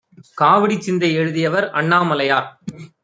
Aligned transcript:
காவடிச்சிந்தை 0.37 1.09
எழுதியவர் 1.13 1.67
அண்ணாமலையார் 1.73 2.49